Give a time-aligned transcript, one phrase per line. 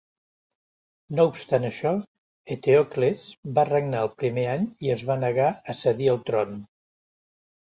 [1.17, 1.91] No obstant això,
[2.57, 3.27] Eteocles
[3.59, 6.57] va regnar el primer any i es va negar a cedir el tron.